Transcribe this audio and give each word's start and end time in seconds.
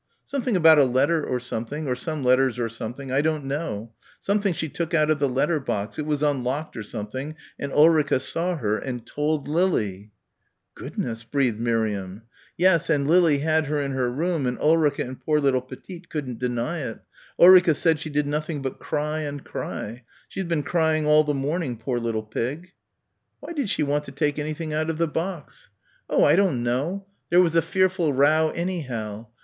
"Something 0.25 0.55
about 0.55 0.79
a 0.79 0.83
letter 0.83 1.23
or 1.23 1.39
something, 1.39 1.87
or 1.87 1.93
some 1.93 2.23
letters 2.23 2.57
or 2.57 2.67
something 2.69 3.11
I 3.11 3.21
don't 3.21 3.45
know. 3.45 3.93
Something 4.19 4.51
she 4.51 4.67
took 4.67 4.95
out 4.95 5.11
of 5.11 5.19
the 5.19 5.29
letter 5.29 5.59
box, 5.59 5.99
it 5.99 6.07
was 6.07 6.23
unlocked 6.23 6.75
or 6.75 6.81
something 6.81 7.35
and 7.59 7.71
Ulrica 7.71 8.19
saw 8.19 8.55
her 8.55 8.79
and 8.79 9.05
told 9.05 9.47
Lily!" 9.47 10.11
"Goodness!" 10.73 11.23
breathed 11.23 11.59
Miriam. 11.59 12.23
"Yes, 12.57 12.89
and 12.89 13.07
Lily 13.07 13.41
had 13.41 13.67
her 13.67 13.79
in 13.79 13.91
her 13.91 14.09
room 14.11 14.47
and 14.47 14.57
Ulrica 14.57 15.03
and 15.03 15.21
poor 15.21 15.39
little 15.39 15.61
Petite 15.61 16.09
couldn't 16.09 16.39
deny 16.39 16.79
it. 16.79 16.97
Ulrica 17.37 17.75
said 17.75 17.99
she 17.99 18.09
did 18.09 18.25
nothing 18.25 18.63
but 18.63 18.79
cry 18.79 19.19
and 19.19 19.43
cry. 19.43 20.01
She's 20.27 20.45
been 20.45 20.63
crying 20.63 21.05
all 21.05 21.23
the 21.23 21.35
morning, 21.35 21.77
poor 21.77 21.99
little 21.99 22.23
pig." 22.23 22.71
"Why 23.39 23.53
did 23.53 23.69
she 23.69 23.83
want 23.83 24.05
to 24.05 24.11
take 24.11 24.39
anything 24.39 24.73
out 24.73 24.89
of 24.89 24.97
the 24.97 25.07
box?" 25.07 25.69
"Oh, 26.09 26.23
I 26.23 26.35
don't 26.35 26.63
know. 26.63 27.05
There 27.29 27.39
was 27.43 27.55
a 27.55 27.61
fearful 27.61 28.13
row 28.13 28.49
anyhow. 28.55 29.27